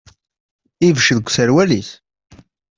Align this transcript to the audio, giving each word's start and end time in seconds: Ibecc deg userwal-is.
Ibecc 0.87 1.09
deg 1.17 1.25
userwal-is. 1.27 1.89